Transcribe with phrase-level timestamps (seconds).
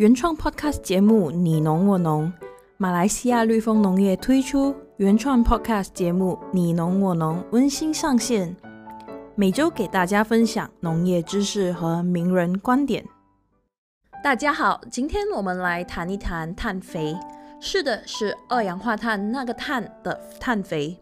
[0.00, 2.32] 原创 Podcast 节目《你农我农》，
[2.78, 8.56] 马来西亚绿丰农业推出原创 Podcast 节目《你农我农》温馨上线，
[9.34, 13.04] 每周给大家分享农业知识和名人观点。
[14.24, 17.14] 大家好，今天我们来谈一谈碳肥。
[17.60, 20.98] 是的，是二氧化碳那个碳的碳肥。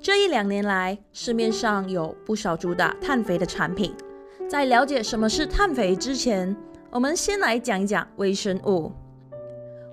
[0.00, 3.94] 这一两年来，市面上有不少主打碳肥的产品。
[4.48, 6.56] 在了解什么是碳肥之前，
[6.92, 8.90] 我们先来讲一讲微生物。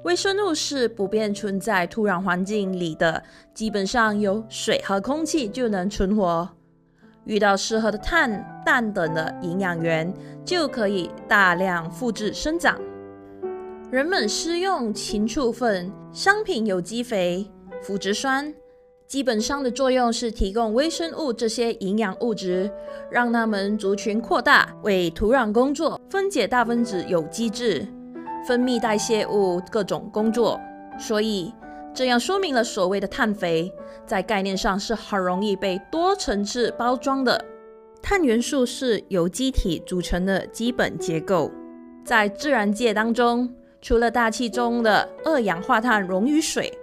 [0.03, 3.23] 微生物是普遍存在土壤环境里的，
[3.53, 6.49] 基本上有水和空气就能存活。
[7.25, 10.11] 遇到适合的碳、氮等的营养源，
[10.43, 12.81] 就可以大量复制生长。
[13.91, 17.47] 人们施用禽畜粪、商品有机肥、
[17.83, 18.51] 腐殖酸，
[19.07, 22.69] 基本上的作用是提供微生物这些营养物质，
[23.09, 27.87] 让它们族群扩大，为土壤工作，分解大分子有机质，
[28.45, 30.59] 分泌代谢物各种工作。
[30.99, 31.53] 所以
[31.93, 33.71] 这样说明了所谓的碳肥，
[34.05, 37.45] 在概念上是很容易被多层次包装的。
[38.01, 41.49] 碳元素是有机体组成的基本结构，
[42.03, 43.49] 在自然界当中。
[43.79, 46.73] 除了大气中的二氧化碳溶于水，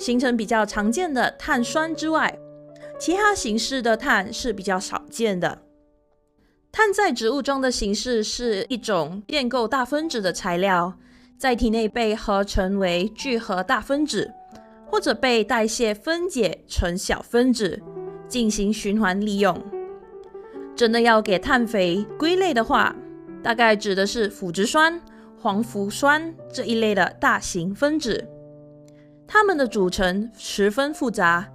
[0.00, 2.38] 形成比较常见的碳酸之外，
[2.98, 5.60] 其他形式的碳是比较少见的。
[6.72, 10.94] 碳在植物中的形式是一种变构大分子的材料，
[11.36, 14.32] 在体内被合成为聚合大分子，
[14.86, 17.82] 或者被代谢分解成小分子，
[18.26, 19.62] 进行循环利用。
[20.74, 22.96] 真的要给碳肥归类的话，
[23.42, 24.98] 大概指的是腐殖酸。
[25.42, 28.26] 黄腐酸这一类的大型分子，
[29.32, 31.46] 它们的组成十分复杂，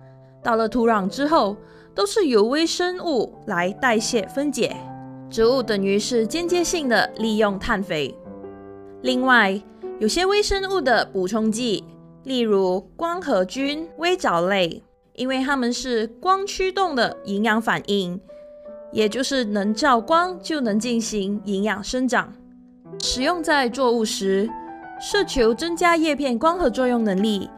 [0.42, 1.58] 到了土壤之后，
[1.94, 4.74] 都是由微生物来代谢分解。
[5.30, 8.18] 植物等于是间接性的利用碳肥。
[9.02, 9.62] 另外，
[10.00, 11.84] 有些微生物的补充剂，
[12.24, 14.82] 例如光合菌、微藻类，
[15.16, 18.18] 因为它们是光驱动的营养反应，
[18.94, 22.34] 也就是能照光就能进行营养生长。
[23.02, 24.50] 使用在作物时，
[25.02, 27.50] 奢求增加叶片光合作用能力，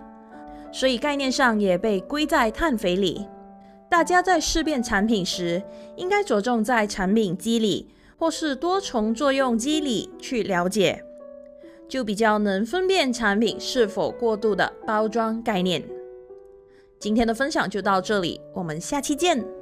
[0.71, 3.25] 所以概念上也被归在碳肥里。
[3.89, 5.63] 大家在试辨产品时，
[5.95, 11.03] 应该着重在产品机理或是多重作用机理去了解，
[11.87, 15.83] 就比较能分辨产品是否过度的包装概念。
[16.99, 19.56] 今天的分享就到这里，我们下期见。